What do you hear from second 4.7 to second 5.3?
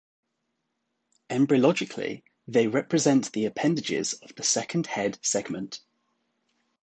head